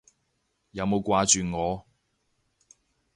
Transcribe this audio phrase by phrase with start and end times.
[0.71, 1.85] 有冇掛住我？